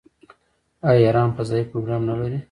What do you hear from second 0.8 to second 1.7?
آیا ایران فضايي